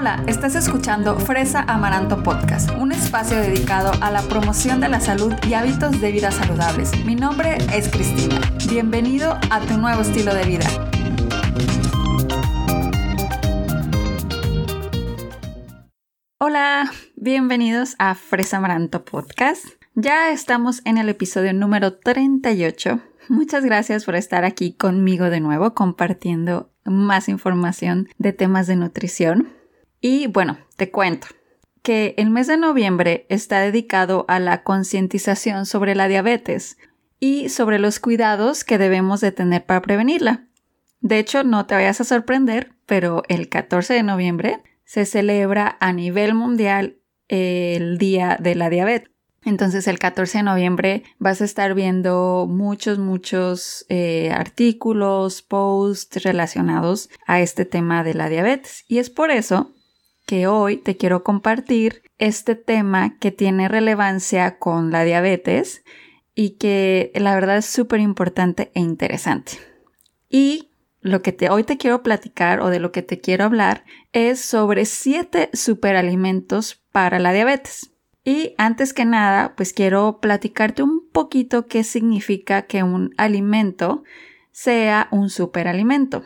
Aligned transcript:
Hola, 0.00 0.24
estás 0.26 0.54
escuchando 0.54 1.18
Fresa 1.18 1.60
Amaranto 1.60 2.22
Podcast, 2.22 2.70
un 2.78 2.90
espacio 2.90 3.36
dedicado 3.36 3.92
a 4.00 4.10
la 4.10 4.22
promoción 4.22 4.80
de 4.80 4.88
la 4.88 4.98
salud 4.98 5.34
y 5.46 5.52
hábitos 5.52 6.00
de 6.00 6.10
vida 6.10 6.30
saludables. 6.30 6.90
Mi 7.04 7.14
nombre 7.14 7.58
es 7.74 7.90
Cristina. 7.90 8.40
Bienvenido 8.66 9.38
a 9.50 9.60
tu 9.60 9.76
nuevo 9.76 10.00
estilo 10.00 10.32
de 10.34 10.44
vida. 10.46 10.66
Hola, 16.38 16.90
bienvenidos 17.16 17.94
a 17.98 18.14
Fresa 18.14 18.56
Amaranto 18.56 19.04
Podcast. 19.04 19.66
Ya 19.94 20.32
estamos 20.32 20.80
en 20.86 20.96
el 20.96 21.10
episodio 21.10 21.52
número 21.52 21.98
38. 21.98 23.02
Muchas 23.28 23.66
gracias 23.66 24.06
por 24.06 24.16
estar 24.16 24.46
aquí 24.46 24.72
conmigo 24.72 25.28
de 25.28 25.40
nuevo 25.40 25.74
compartiendo 25.74 26.70
más 26.86 27.28
información 27.28 28.08
de 28.16 28.32
temas 28.32 28.66
de 28.66 28.76
nutrición. 28.76 29.59
Y 30.00 30.26
bueno, 30.26 30.58
te 30.76 30.90
cuento 30.90 31.26
que 31.82 32.14
el 32.18 32.30
mes 32.30 32.46
de 32.46 32.56
noviembre 32.56 33.26
está 33.28 33.60
dedicado 33.60 34.24
a 34.28 34.38
la 34.38 34.62
concientización 34.62 35.66
sobre 35.66 35.94
la 35.94 36.08
diabetes 36.08 36.78
y 37.18 37.48
sobre 37.48 37.78
los 37.78 38.00
cuidados 38.00 38.64
que 38.64 38.78
debemos 38.78 39.20
de 39.20 39.32
tener 39.32 39.64
para 39.64 39.82
prevenirla. 39.82 40.46
De 41.00 41.18
hecho, 41.18 41.44
no 41.44 41.66
te 41.66 41.74
vayas 41.74 42.00
a 42.00 42.04
sorprender, 42.04 42.72
pero 42.86 43.22
el 43.28 43.48
14 43.48 43.94
de 43.94 44.02
noviembre 44.02 44.60
se 44.84 45.06
celebra 45.06 45.76
a 45.80 45.92
nivel 45.92 46.34
mundial 46.34 46.98
el 47.28 47.98
Día 47.98 48.36
de 48.40 48.54
la 48.54 48.70
Diabetes. 48.70 49.10
Entonces 49.42 49.86
el 49.88 49.98
14 49.98 50.38
de 50.38 50.44
noviembre 50.44 51.02
vas 51.18 51.40
a 51.40 51.44
estar 51.44 51.74
viendo 51.74 52.46
muchos, 52.46 52.98
muchos 52.98 53.86
eh, 53.88 54.30
artículos, 54.32 55.40
posts 55.40 56.22
relacionados 56.22 57.08
a 57.26 57.40
este 57.40 57.64
tema 57.64 58.04
de 58.04 58.12
la 58.12 58.28
diabetes. 58.28 58.84
Y 58.86 58.98
es 58.98 59.08
por 59.08 59.30
eso 59.30 59.72
que 60.30 60.46
hoy 60.46 60.76
te 60.76 60.96
quiero 60.96 61.24
compartir 61.24 62.04
este 62.18 62.54
tema 62.54 63.18
que 63.18 63.32
tiene 63.32 63.66
relevancia 63.66 64.60
con 64.60 64.92
la 64.92 65.02
diabetes 65.02 65.82
y 66.36 66.50
que 66.50 67.10
la 67.16 67.34
verdad 67.34 67.56
es 67.56 67.66
súper 67.66 67.98
importante 67.98 68.70
e 68.74 68.78
interesante. 68.78 69.54
Y 70.28 70.70
lo 71.00 71.20
que 71.20 71.36
hoy 71.50 71.64
te 71.64 71.78
quiero 71.78 72.04
platicar 72.04 72.60
o 72.60 72.68
de 72.68 72.78
lo 72.78 72.92
que 72.92 73.02
te 73.02 73.20
quiero 73.20 73.44
hablar 73.44 73.84
es 74.12 74.40
sobre 74.40 74.84
siete 74.84 75.50
superalimentos 75.52 76.80
para 76.92 77.18
la 77.18 77.32
diabetes. 77.32 77.90
Y 78.22 78.54
antes 78.56 78.94
que 78.94 79.04
nada, 79.04 79.56
pues 79.56 79.72
quiero 79.72 80.20
platicarte 80.20 80.84
un 80.84 81.08
poquito 81.10 81.66
qué 81.66 81.82
significa 81.82 82.66
que 82.66 82.84
un 82.84 83.14
alimento 83.16 84.04
sea 84.52 85.08
un 85.10 85.28
superalimento. 85.28 86.22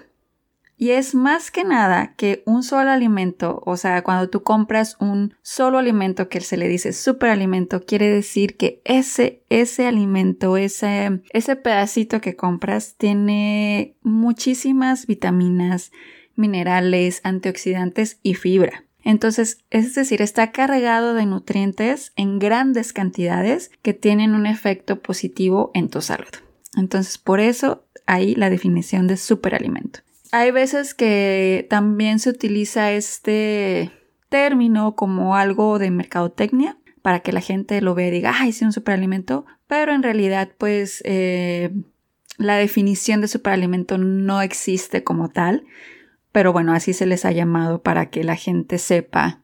Y 0.77 0.91
es 0.91 1.15
más 1.15 1.51
que 1.51 1.63
nada 1.63 2.15
que 2.17 2.43
un 2.47 2.63
solo 2.65 2.91
alimento, 2.91 3.63
o 3.65 3.77
sea, 3.77 4.03
cuando 4.03 4.29
tú 4.29 4.43
compras 4.43 4.97
un 4.99 5.35
solo 5.43 5.79
alimento 5.79 6.29
que 6.29 6.41
se 6.41 6.57
le 6.57 6.67
dice 6.67 6.93
superalimento, 6.93 7.85
quiere 7.85 8.11
decir 8.11 8.57
que 8.57 8.83
ese, 8.85 9.43
ese 9.51 9.87
alimento, 9.87 10.57
ese, 10.57 11.23
ese 11.31 11.57
pedacito 11.57 12.21
que 12.21 12.35
compras 12.35 12.97
tiene 12.99 13.97
muchísimas 14.03 15.07
vitaminas, 15.07 15.93
minerales, 16.35 17.21
antioxidantes 17.23 18.19
y 18.23 18.35
fibra. 18.35 18.85
Entonces, 19.05 19.59
es 19.71 19.95
decir, 19.95 20.23
está 20.23 20.51
cargado 20.51 21.15
de 21.15 21.27
nutrientes 21.27 22.13
en 22.17 22.39
grandes 22.39 22.93
cantidades 22.93 23.71
que 23.83 23.93
tienen 23.93 24.35
un 24.35 24.47
efecto 24.47 25.01
positivo 25.01 25.71
en 25.75 25.89
tu 25.89 26.01
salud. 26.01 26.31
Entonces, 26.77 27.19
por 27.19 27.39
eso 27.39 27.85
hay 28.07 28.35
la 28.35 28.51
definición 28.51 29.07
de 29.07 29.19
superalimento. 29.19 30.01
Hay 30.37 30.51
veces 30.51 30.95
que 30.95 31.65
también 31.71 32.19
se 32.19 32.29
utiliza 32.29 32.91
este 32.91 33.93
término 34.29 34.97
como 34.97 35.37
algo 35.37 35.79
de 35.79 35.93
mercadotecnia 35.93 36.77
para 37.03 37.21
que 37.21 37.33
la 37.33 37.41
gente 37.41 37.81
lo 37.81 37.95
vea 37.95 38.09
y 38.09 38.11
diga, 38.11 38.33
ay, 38.35 38.51
sí, 38.51 38.65
un 38.65 38.73
superalimento, 38.73 39.47
pero 39.69 39.93
en 39.93 40.03
realidad, 40.03 40.51
pues, 40.59 41.03
eh, 41.05 41.71
la 42.37 42.57
definición 42.57 43.21
de 43.21 43.29
superalimento 43.29 43.97
no 43.97 44.43
existe 44.43 45.05
como 45.05 45.29
tal, 45.29 45.67
pero 46.33 46.53
bueno, 46.53 46.73
así 46.73 46.95
se 46.95 47.07
les 47.07 47.25
ha 47.25 47.31
llamado 47.31 47.85
para 47.85 48.11
que 48.11 48.25
la 48.25 48.35
gente 48.35 48.79
sepa 48.79 49.41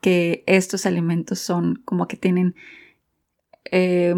que 0.00 0.42
estos 0.48 0.86
alimentos 0.86 1.38
son 1.38 1.80
como 1.84 2.08
que 2.08 2.16
tienen 2.16 2.56
eh, 3.70 4.12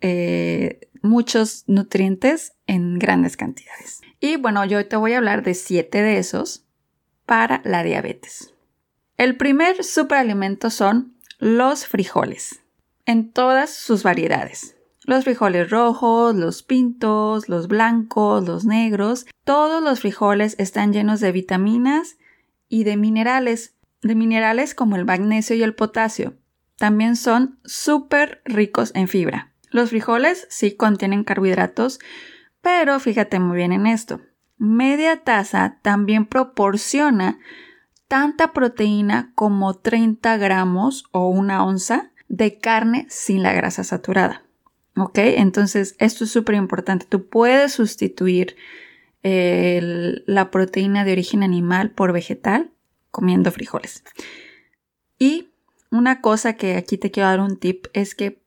eh, 0.00 0.80
muchos 1.02 1.64
nutrientes 1.66 2.52
en 2.68 3.00
grandes 3.00 3.36
cantidades. 3.36 4.03
Y 4.24 4.38
bueno, 4.38 4.64
yo 4.64 4.86
te 4.86 4.96
voy 4.96 5.12
a 5.12 5.18
hablar 5.18 5.42
de 5.42 5.52
siete 5.52 6.00
de 6.00 6.16
esos 6.16 6.64
para 7.26 7.60
la 7.62 7.82
diabetes. 7.82 8.54
El 9.18 9.36
primer 9.36 9.84
superalimento 9.84 10.70
son 10.70 11.12
los 11.38 11.86
frijoles, 11.86 12.62
en 13.04 13.30
todas 13.30 13.74
sus 13.74 14.02
variedades. 14.02 14.78
Los 15.02 15.24
frijoles 15.24 15.68
rojos, 15.68 16.34
los 16.34 16.62
pintos, 16.62 17.50
los 17.50 17.68
blancos, 17.68 18.46
los 18.46 18.64
negros, 18.64 19.26
todos 19.44 19.82
los 19.82 20.00
frijoles 20.00 20.56
están 20.58 20.94
llenos 20.94 21.20
de 21.20 21.30
vitaminas 21.30 22.16
y 22.70 22.84
de 22.84 22.96
minerales, 22.96 23.74
de 24.00 24.14
minerales 24.14 24.74
como 24.74 24.96
el 24.96 25.04
magnesio 25.04 25.54
y 25.54 25.62
el 25.62 25.74
potasio. 25.74 26.32
También 26.78 27.16
son 27.16 27.58
súper 27.66 28.40
ricos 28.46 28.90
en 28.94 29.06
fibra. 29.06 29.52
Los 29.68 29.90
frijoles 29.90 30.46
sí 30.48 30.72
contienen 30.76 31.24
carbohidratos, 31.24 31.98
pero 32.64 32.98
fíjate 32.98 33.38
muy 33.38 33.58
bien 33.58 33.72
en 33.72 33.86
esto. 33.86 34.20
Media 34.56 35.22
taza 35.22 35.78
también 35.82 36.24
proporciona 36.24 37.38
tanta 38.08 38.52
proteína 38.52 39.32
como 39.34 39.74
30 39.74 40.36
gramos 40.38 41.04
o 41.12 41.28
una 41.28 41.64
onza 41.64 42.10
de 42.28 42.58
carne 42.58 43.06
sin 43.10 43.42
la 43.42 43.52
grasa 43.52 43.84
saturada. 43.84 44.42
¿Ok? 44.96 45.18
Entonces, 45.18 45.94
esto 45.98 46.24
es 46.24 46.30
súper 46.30 46.54
importante. 46.54 47.04
Tú 47.06 47.28
puedes 47.28 47.72
sustituir 47.72 48.56
la 49.22 50.50
proteína 50.50 51.04
de 51.04 51.12
origen 51.12 51.42
animal 51.42 51.90
por 51.90 52.12
vegetal 52.12 52.70
comiendo 53.10 53.50
frijoles. 53.52 54.04
Y 55.18 55.50
una 55.90 56.20
cosa 56.20 56.54
que 56.54 56.76
aquí 56.76 56.96
te 56.96 57.10
quiero 57.10 57.28
dar 57.28 57.40
un 57.40 57.58
tip 57.58 57.86
es 57.92 58.14
que 58.14 58.42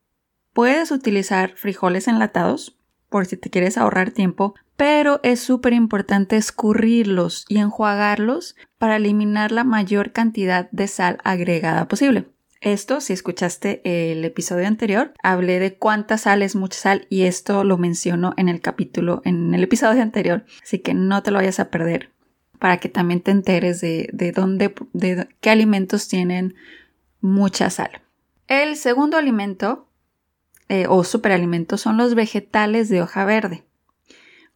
puedes 0.53 0.91
utilizar 0.91 1.55
frijoles 1.55 2.07
enlatados 2.07 2.76
por 3.09 3.25
si 3.25 3.37
te 3.37 3.49
quieres 3.49 3.77
ahorrar 3.77 4.11
tiempo, 4.11 4.55
pero 4.75 5.19
es 5.23 5.39
súper 5.39 5.73
importante 5.73 6.37
escurrirlos 6.37 7.45
y 7.49 7.57
enjuagarlos 7.57 8.55
para 8.77 8.97
eliminar 8.97 9.51
la 9.51 9.63
mayor 9.63 10.11
cantidad 10.11 10.69
de 10.71 10.87
sal 10.87 11.17
agregada 11.23 11.87
posible. 11.87 12.27
Esto, 12.59 13.01
si 13.01 13.13
escuchaste 13.13 13.81
el 13.83 14.25
episodio 14.25 14.67
anterior, 14.67 15.13
hablé 15.21 15.59
de 15.59 15.75
cuánta 15.75 16.17
sal 16.17 16.41
es 16.41 16.55
mucha 16.55 16.79
sal 16.79 17.07
y 17.09 17.23
esto 17.23 17.63
lo 17.63 17.77
menciono 17.77 18.33
en 18.35 18.49
el 18.49 18.61
capítulo, 18.61 19.21
en 19.25 19.53
el 19.53 19.63
episodio 19.63 20.01
anterior, 20.03 20.45
así 20.63 20.79
que 20.79 20.93
no 20.93 21.21
te 21.23 21.31
lo 21.31 21.37
vayas 21.37 21.59
a 21.59 21.69
perder 21.69 22.11
para 22.59 22.77
que 22.77 22.89
también 22.89 23.21
te 23.21 23.31
enteres 23.31 23.81
de, 23.81 24.33
dónde, 24.35 24.73
de 24.93 25.27
qué 25.41 25.49
alimentos 25.49 26.07
tienen 26.07 26.55
mucha 27.21 27.69
sal. 27.69 28.01
El 28.47 28.77
segundo 28.77 29.17
alimento 29.17 29.86
eh, 30.69 30.85
o 30.87 31.03
superalimentos 31.03 31.81
son 31.81 31.97
los 31.97 32.15
vegetales 32.15 32.89
de 32.89 33.01
hoja 33.01 33.25
verde, 33.25 33.63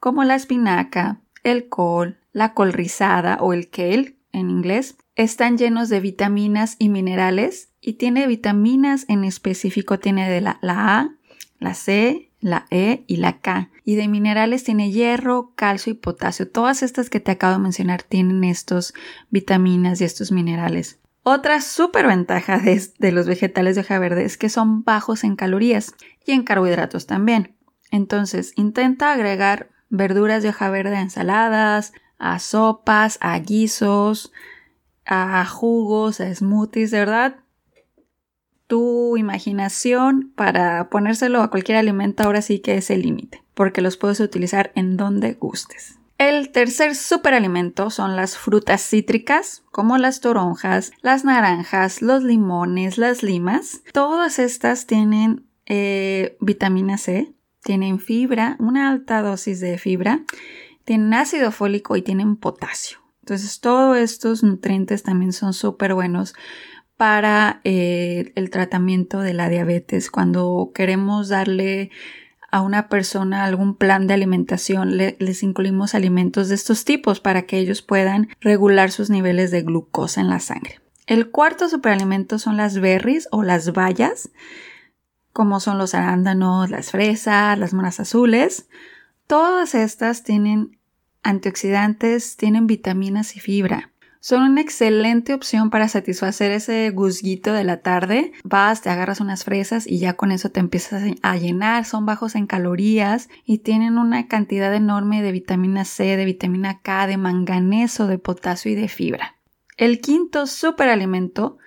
como 0.00 0.24
la 0.24 0.34
espinaca, 0.34 1.20
el 1.42 1.68
col, 1.68 2.18
la 2.32 2.54
col 2.54 2.72
rizada 2.72 3.38
o 3.40 3.52
el 3.52 3.68
kale 3.70 4.16
en 4.32 4.50
inglés. 4.50 4.96
Están 5.14 5.58
llenos 5.58 5.88
de 5.88 6.00
vitaminas 6.00 6.76
y 6.78 6.88
minerales 6.88 7.70
y 7.80 7.94
tiene 7.94 8.26
vitaminas 8.26 9.04
en 9.08 9.24
específico, 9.24 9.98
tiene 9.98 10.28
de 10.30 10.40
la, 10.40 10.58
la 10.62 10.98
A, 10.98 11.14
la 11.58 11.74
C, 11.74 12.30
la 12.40 12.66
E 12.70 13.04
y 13.06 13.16
la 13.16 13.40
K. 13.40 13.70
Y 13.84 13.96
de 13.96 14.08
minerales 14.08 14.64
tiene 14.64 14.90
hierro, 14.90 15.52
calcio 15.54 15.92
y 15.92 15.96
potasio. 15.96 16.48
Todas 16.50 16.82
estas 16.82 17.10
que 17.10 17.20
te 17.20 17.30
acabo 17.30 17.54
de 17.54 17.62
mencionar 17.62 18.02
tienen 18.02 18.44
estos 18.44 18.94
vitaminas 19.30 20.00
y 20.00 20.04
estos 20.04 20.32
minerales. 20.32 20.98
Otra 21.24 21.60
súper 21.60 22.08
ventaja 22.08 22.58
de, 22.58 23.12
los 23.12 23.26
vegetales 23.26 23.76
de 23.76 23.82
hoja 23.82 23.98
verde 24.00 24.24
es 24.24 24.36
que 24.36 24.48
son 24.48 24.82
bajos 24.82 25.22
en 25.22 25.36
calorías 25.36 25.94
y 26.26 26.32
en 26.32 26.42
carbohidratos 26.42 27.06
también. 27.06 27.54
Entonces, 27.92 28.52
intenta 28.56 29.12
agregar 29.12 29.70
verduras 29.88 30.42
de 30.42 30.48
hoja 30.48 30.68
verde 30.70 30.96
a 30.96 31.02
ensaladas, 31.02 31.92
a 32.18 32.40
sopas, 32.40 33.18
a 33.20 33.38
guisos, 33.38 34.32
a 35.04 35.44
jugos, 35.46 36.20
a 36.20 36.34
smoothies, 36.34 36.90
de 36.90 36.98
verdad. 36.98 37.36
Tu 38.66 39.16
imaginación 39.16 40.32
para 40.34 40.88
ponérselo 40.88 41.42
a 41.42 41.50
cualquier 41.50 41.78
alimento 41.78 42.24
ahora 42.24 42.42
sí 42.42 42.58
que 42.58 42.76
es 42.76 42.90
el 42.90 43.02
límite, 43.02 43.44
porque 43.54 43.80
los 43.80 43.96
puedes 43.96 44.18
utilizar 44.18 44.72
en 44.74 44.96
donde 44.96 45.34
gustes. 45.34 46.01
El 46.22 46.50
tercer 46.50 46.94
superalimento 46.94 47.90
son 47.90 48.14
las 48.14 48.38
frutas 48.38 48.80
cítricas, 48.80 49.64
como 49.72 49.98
las 49.98 50.20
toronjas, 50.20 50.92
las 51.02 51.24
naranjas, 51.24 52.00
los 52.00 52.22
limones, 52.22 52.96
las 52.96 53.24
limas. 53.24 53.82
Todas 53.92 54.38
estas 54.38 54.86
tienen 54.86 55.44
eh, 55.66 56.36
vitamina 56.38 56.96
C, 56.96 57.32
tienen 57.64 57.98
fibra, 57.98 58.54
una 58.60 58.88
alta 58.88 59.20
dosis 59.20 59.58
de 59.58 59.78
fibra, 59.78 60.20
tienen 60.84 61.12
ácido 61.12 61.50
fólico 61.50 61.96
y 61.96 62.02
tienen 62.02 62.36
potasio. 62.36 62.98
Entonces, 63.22 63.58
todos 63.58 63.96
estos 63.96 64.44
nutrientes 64.44 65.02
también 65.02 65.32
son 65.32 65.52
súper 65.52 65.92
buenos 65.92 66.34
para 66.96 67.60
eh, 67.64 68.30
el 68.36 68.50
tratamiento 68.50 69.22
de 69.22 69.34
la 69.34 69.48
diabetes. 69.48 70.08
Cuando 70.08 70.70
queremos 70.72 71.30
darle 71.30 71.90
a 72.52 72.60
una 72.60 72.88
persona 72.88 73.44
algún 73.44 73.74
plan 73.74 74.06
de 74.06 74.14
alimentación, 74.14 74.96
les 74.96 75.42
incluimos 75.42 75.94
alimentos 75.94 76.50
de 76.50 76.54
estos 76.54 76.84
tipos 76.84 77.18
para 77.18 77.42
que 77.42 77.58
ellos 77.58 77.80
puedan 77.80 78.28
regular 78.40 78.90
sus 78.92 79.08
niveles 79.08 79.50
de 79.50 79.62
glucosa 79.62 80.20
en 80.20 80.28
la 80.28 80.38
sangre. 80.38 80.80
El 81.06 81.30
cuarto 81.30 81.70
superalimento 81.70 82.38
son 82.38 82.58
las 82.58 82.78
berries 82.78 83.26
o 83.32 83.42
las 83.42 83.72
bayas, 83.72 84.30
como 85.32 85.60
son 85.60 85.78
los 85.78 85.94
arándanos, 85.94 86.68
las 86.68 86.90
fresas, 86.90 87.58
las 87.58 87.72
monas 87.72 87.98
azules. 88.00 88.68
Todas 89.26 89.74
estas 89.74 90.22
tienen 90.22 90.78
antioxidantes, 91.22 92.36
tienen 92.36 92.66
vitaminas 92.66 93.34
y 93.34 93.40
fibra. 93.40 93.91
Son 94.24 94.42
una 94.44 94.60
excelente 94.60 95.34
opción 95.34 95.68
para 95.70 95.88
satisfacer 95.88 96.52
ese 96.52 96.88
gusguito 96.90 97.52
de 97.52 97.64
la 97.64 97.80
tarde. 97.80 98.30
Vas, 98.44 98.80
te 98.80 98.88
agarras 98.88 99.18
unas 99.20 99.42
fresas 99.42 99.84
y 99.84 99.98
ya 99.98 100.12
con 100.12 100.30
eso 100.30 100.48
te 100.48 100.60
empiezas 100.60 101.02
a 101.22 101.36
llenar. 101.36 101.84
Son 101.84 102.06
bajos 102.06 102.36
en 102.36 102.46
calorías 102.46 103.28
y 103.44 103.58
tienen 103.58 103.98
una 103.98 104.28
cantidad 104.28 104.72
enorme 104.72 105.22
de 105.22 105.32
vitamina 105.32 105.84
C, 105.84 106.16
de 106.16 106.24
vitamina 106.24 106.80
K, 106.82 107.08
de 107.08 107.16
manganeso, 107.16 108.06
de 108.06 108.18
potasio 108.18 108.70
y 108.70 108.76
de 108.76 108.86
fibra. 108.86 109.38
El 109.76 110.00
quinto 110.00 110.46
superalimento 110.46 111.58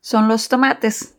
son 0.00 0.28
los 0.28 0.48
tomates. 0.48 1.16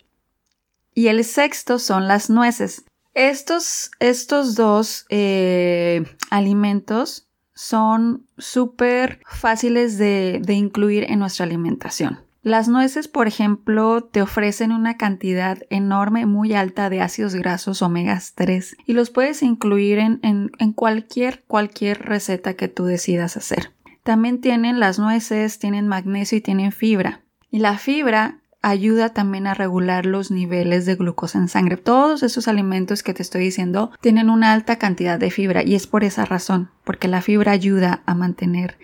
Y 0.94 1.08
el 1.08 1.26
sexto 1.26 1.78
son 1.78 2.08
las 2.08 2.30
nueces. 2.30 2.86
Estos, 3.14 3.92
estos 4.00 4.56
dos 4.56 5.06
eh, 5.10 6.06
alimentos 6.30 7.28
son 7.56 8.26
súper 8.38 9.22
fáciles 9.26 9.98
de, 9.98 10.42
incluir 10.50 11.06
en 11.10 11.20
nuestra 11.20 11.46
alimentación. 11.46 12.20
Las 12.44 12.68
nueces, 12.68 13.08
por 13.08 13.28
ejemplo, 13.28 14.04
te 14.04 14.22
ofrecen 14.22 14.72
una 14.72 14.98
cantidad 14.98 15.58
enorme, 15.72 16.28
muy 16.28 16.54
alta 16.54 16.92
de 16.92 17.02
ácidos 17.02 17.34
grasos 17.34 17.82
omega 17.82 18.22
3 18.36 18.78
y 18.86 18.94
los 18.94 19.10
puedes 19.10 19.42
incluir 19.42 19.98
en, 19.98 20.20
en, 20.22 20.74
cualquier, 20.74 21.44
cualquier 21.48 22.04
receta 22.04 22.54
que 22.54 22.68
tú 22.68 22.86
decidas 22.86 23.36
hacer. 23.36 23.72
También 24.04 24.42
tienen 24.42 24.80
las 24.80 25.00
nueces, 25.00 25.58
tienen 25.58 25.88
magnesio 25.88 26.38
y 26.38 26.42
tienen 26.42 26.72
fibra. 26.72 27.22
Y 27.50 27.60
la 27.60 27.80
fibra 27.80 28.42
ayuda 28.66 29.10
también 29.10 29.46
a 29.46 29.54
regular 29.54 30.08
los 30.08 30.32
niveles 30.32 30.88
de 30.88 30.96
glucosa 30.96 31.38
en 31.38 31.50
sangre. 31.50 31.78
Todos 31.78 32.24
esos 32.24 32.48
alimentos 32.48 33.04
que 33.04 33.14
te 33.14 33.22
estoy 33.22 33.44
diciendo 33.44 33.92
tienen 34.02 34.32
una 34.32 34.54
alta 34.54 34.78
cantidad 34.78 35.20
de 35.20 35.30
fibra 35.30 35.64
y 35.64 35.76
es 35.76 35.86
por 35.86 36.04
esa 36.04 36.26
razón, 36.26 36.72
porque 36.84 37.08
la 37.08 37.22
fibra 37.22 37.52
ayuda 37.52 38.02
a 38.08 38.16
mantener 38.16 38.80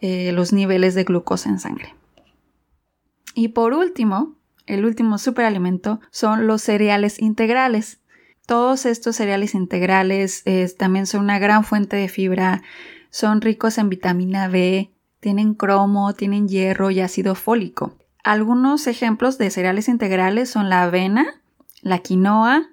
eh, 0.00 0.32
los 0.32 0.54
niveles 0.54 0.94
de 0.94 1.04
glucosa 1.04 1.50
en 1.50 1.58
sangre. 1.58 1.94
Y 3.34 3.48
por 3.48 3.74
último, 3.74 4.36
el 4.64 4.86
último 4.86 5.18
superalimento 5.18 6.00
son 6.10 6.46
los 6.46 6.62
cereales 6.62 7.20
integrales. 7.20 8.00
Todos 8.46 8.86
estos 8.86 9.16
cereales 9.16 9.54
integrales 9.54 10.44
también 10.78 11.06
son 11.06 11.24
una 11.24 11.38
gran 11.38 11.64
fuente 11.64 11.96
de 11.96 12.08
fibra, 12.08 12.62
son 13.10 13.42
ricos 13.42 13.76
en 13.76 13.90
vitamina 13.90 14.48
B, 14.48 14.90
tienen 15.20 15.52
cromo, 15.52 16.14
tienen 16.14 16.48
hierro 16.48 16.90
y 16.90 17.00
ácido 17.00 17.34
fólico. 17.34 17.99
Algunos 18.24 18.86
ejemplos 18.86 19.38
de 19.38 19.50
cereales 19.50 19.88
integrales 19.88 20.50
son 20.50 20.68
la 20.68 20.82
avena, 20.82 21.40
la 21.82 21.98
quinoa, 21.98 22.70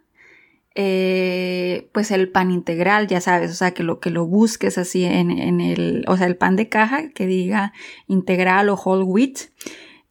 eh, 0.79 1.89
pues 1.91 2.11
el 2.11 2.29
pan 2.29 2.51
integral, 2.51 3.07
ya 3.07 3.19
sabes, 3.19 3.49
o 3.49 3.55
sea, 3.55 3.71
que 3.71 3.81
lo 3.81 3.99
que 3.99 4.11
lo 4.11 4.27
busques 4.27 4.77
así 4.77 5.05
en, 5.05 5.31
el, 5.59 6.05
o 6.07 6.17
sea, 6.17 6.27
el 6.27 6.35
pan 6.35 6.55
de 6.55 6.69
caja 6.69 7.09
que 7.09 7.25
diga 7.25 7.73
integral 8.05 8.69
o 8.69 8.75
whole 8.75 9.03
wheat. 9.03 9.49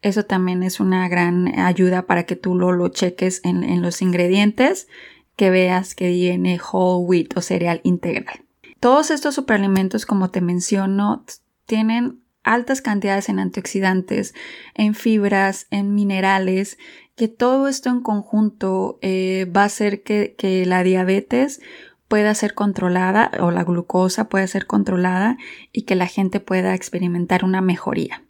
Eso 0.03 0.25
también 0.25 0.63
es 0.63 0.81
una 0.81 1.09
gran 1.09 1.57
ayuda 1.59 2.07
para 2.07 2.25
que 2.25 2.35
tú 2.35 2.57
lo, 2.57 2.73
lo 2.73 2.89
cheques 2.89 3.41
en, 3.45 3.63
en 3.63 3.81
los 3.81 4.03
ingredientes, 4.03 4.89
que 5.37 5.51
veas 5.51 5.95
que 5.95 6.09
viene 6.09 6.59
whole 6.61 7.07
wheat 7.07 7.37
o 7.37 7.43
cereal 7.43 7.81
integral. 7.85 8.43
Todos 8.81 9.13
estos 9.13 9.37
superalimentos, 9.37 10.05
como 10.05 10.31
te 10.31 10.41
menciono, 10.41 11.25
tienen 11.67 12.21
altas 12.47 12.81
cantidades 12.81 13.29
en 13.29 13.39
antioxidantes, 13.39 14.35
en 14.75 14.95
fibras, 14.95 15.67
en 15.71 15.95
minerales, 15.95 16.79
que 17.17 17.29
todo 17.29 17.67
esto 17.67 17.91
en 17.91 18.03
conjunto 18.03 18.99
eh, 19.03 19.51
va 19.55 19.63
a 19.63 19.67
hacer 19.67 20.03
que, 20.03 20.65
la 20.67 20.83
diabetes 20.83 21.61
pueda 22.09 22.35
ser 22.35 22.55
controlada 22.55 23.33
o 23.41 23.51
la 23.51 23.65
glucosa 23.65 24.29
pueda 24.29 24.47
ser 24.47 24.67
controlada 24.67 25.37
y 25.73 25.83
que 25.83 25.97
la 25.97 26.07
gente 26.07 26.39
pueda 26.39 26.75
experimentar 26.75 27.45
una 27.45 27.61
mejoría. 27.61 28.23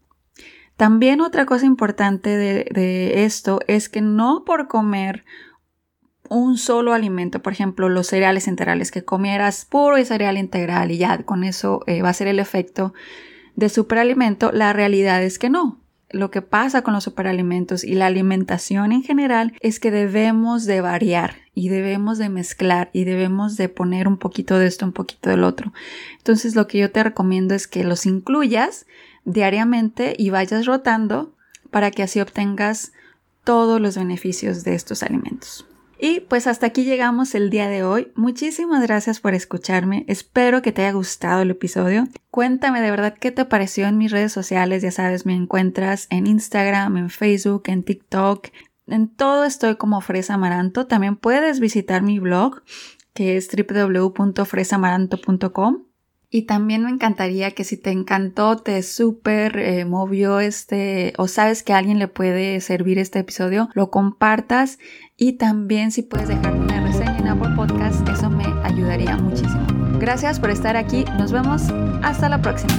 También 0.77 1.21
otra 1.21 1.45
cosa 1.47 1.67
importante 1.67 2.37
de, 2.37 3.25
esto 3.25 3.61
es 3.67 3.89
que 3.89 4.01
no 4.01 4.45
por 4.45 4.67
comer 4.69 5.25
un 6.29 6.57
solo 6.57 6.93
alimento, 6.93 7.43
por 7.43 7.53
ejemplo 7.53 7.89
los 7.89 8.07
cereales 8.07 8.49
integrales, 8.49 8.91
que 8.91 9.05
comieras 9.05 9.65
puro 9.65 10.03
cereal 10.05 10.39
integral 10.39 10.91
y 10.91 10.99
ya 10.99 11.23
con 11.25 11.45
eso 11.45 11.83
eh, 11.87 12.03
va 12.03 12.09
a 12.11 12.15
ser 12.15 12.29
el 12.29 12.41
efecto 12.41 12.95
de 13.57 13.69
superalimento, 13.69 14.53
la 14.53 14.73
realidad 14.73 15.23
es 15.23 15.39
que 15.39 15.51
no. 15.51 15.81
Lo 16.11 16.31
que 16.31 16.41
pasa 16.41 16.83
con 16.83 16.95
los 16.95 17.03
superalimentos 17.03 17.83
y 17.83 17.95
la 17.95 18.07
alimentación 18.07 18.93
en 18.93 19.03
general 19.03 19.55
es 19.61 19.81
que 19.81 19.91
debemos 19.91 20.65
de 20.65 20.81
variar 20.81 21.35
y 21.53 21.69
debemos 21.69 22.19
de 22.19 22.29
mezclar 22.29 22.91
y 22.93 23.05
debemos 23.05 23.57
de 23.57 23.69
poner 23.69 24.07
un 24.07 24.17
poquito 24.17 24.59
de 24.59 24.69
esto, 24.69 24.85
un 24.87 24.93
poquito 24.93 25.31
del 25.31 25.43
otro. 25.43 25.73
Entonces 26.19 26.55
lo 26.55 26.69
que 26.69 26.79
yo 26.79 26.93
te 26.93 27.03
recomiendo 27.03 27.55
es 27.55 27.67
que 27.67 27.83
los 27.83 28.07
incluyas 28.07 28.87
diariamente 29.25 30.15
y 30.17 30.31
vayas 30.31 30.67
rotando 30.67 31.35
para 31.71 31.91
que 31.91 32.05
así 32.05 32.21
obtengas 32.21 32.93
todos 33.43 33.81
los 33.81 33.97
beneficios 33.97 34.63
de 34.63 34.75
estos 34.75 35.03
alimentos. 35.03 35.67
Y 35.99 36.21
pues 36.21 36.47
hasta 36.47 36.67
aquí 36.67 36.85
llegamos 36.85 37.35
el 37.35 37.49
día 37.49 37.69
de 37.69 37.83
hoy. 37.83 38.13
Muchísimas 38.15 38.83
gracias 38.83 39.19
por 39.21 39.33
escucharme. 39.35 40.05
Espero 40.09 40.61
que 40.61 40.73
te 40.73 40.83
haya 40.83 40.93
gustado 40.93 41.41
el 41.43 41.51
episodio. 41.51 42.07
Cuéntame 42.31 42.83
de 42.83 42.91
verdad 42.91 43.15
qué 43.19 43.31
te 43.31 43.47
pareció 43.47 43.87
en 43.87 43.97
mis 43.97 44.11
redes 44.11 44.33
sociales. 44.33 44.83
Ya 44.83 44.91
sabes, 44.91 45.25
me 45.25 45.35
encuentras 45.35 46.07
en 46.11 46.27
Instagram, 46.27 46.99
en 46.99 47.09
Facebook, 47.09 47.63
en 47.67 47.83
TikTok. 47.83 48.49
En 48.87 49.09
todo 49.09 49.45
estoy 49.45 49.77
como 49.77 50.03
Fresa 50.03 50.35
Amaranto. 50.35 50.87
También 50.87 51.17
puedes 51.17 51.61
visitar 51.61 52.03
mi 52.03 52.19
blog 52.19 52.63
que 53.15 53.39
es 53.39 53.49
www.fresamaranto.com 53.49 55.86
y 56.31 56.43
también 56.43 56.85
me 56.85 56.91
encantaría 56.91 57.53
que 57.53 57.65
si 57.65 57.77
te 57.77 57.91
encantó, 57.91 58.57
te 58.57 58.83
súper 58.83 59.59
eh, 59.59 59.85
movió 59.85 60.41
este, 60.41 61.13
o 61.19 61.29
sabes 61.29 61.63
que 61.63 61.73
a 61.73 61.79
alguien 61.79 61.99
le 61.99 62.09
puede 62.09 62.61
servir 62.61 62.99
este 62.99 63.21
episodio, 63.21 63.69
lo 63.75 63.91
compartas 63.91 64.79
y 65.17 65.35
también 65.35 65.93
si 65.93 66.03
puedes 66.03 66.29
dejarme 66.29 66.61
una 66.61 66.85
reseña 66.85 67.19
en 67.19 67.29
Apple 67.29 67.55
Podcast, 67.57 68.07
eso 68.09 68.29
me 68.31 68.45
ayudaría 68.65 69.17
muchísimo. 69.17 69.67
Gracias 69.99 70.41
por 70.41 70.51
estar 70.51 70.77
aquí, 70.77 71.05
nos 71.17 71.33
vemos 71.33 71.63
hasta 72.03 72.29
la 72.29 72.43
próxima. 72.43 72.75